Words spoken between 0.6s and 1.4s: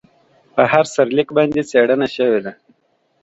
هر سرلیک